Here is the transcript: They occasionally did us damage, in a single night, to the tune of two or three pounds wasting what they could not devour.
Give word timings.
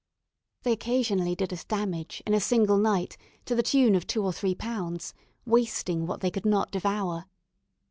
They 0.63 0.71
occasionally 0.71 1.35
did 1.35 1.53
us 1.53 1.63
damage, 1.63 2.23
in 2.25 2.33
a 2.33 2.39
single 2.39 2.79
night, 2.79 3.17
to 3.45 3.53
the 3.53 3.61
tune 3.61 3.93
of 3.93 4.07
two 4.07 4.23
or 4.23 4.33
three 4.33 4.55
pounds 4.55 5.13
wasting 5.45 6.07
what 6.07 6.21
they 6.21 6.31
could 6.31 6.43
not 6.43 6.71
devour. 6.71 7.25